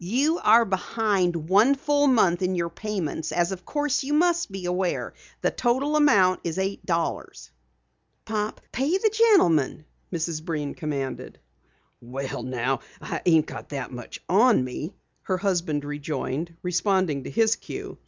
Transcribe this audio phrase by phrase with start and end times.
[0.03, 4.65] "You are behind one full month in your payments, as of course you must be
[4.65, 5.13] aware.
[5.41, 7.51] The amount totals eight dollars."
[8.25, 10.43] "Pop, pay the gentleman," Mrs.
[10.43, 11.39] Breen commanded.
[12.01, 17.55] "Well, now, I ain't got that much on me," her husband rejoined, responding to his
[17.55, 17.99] cue.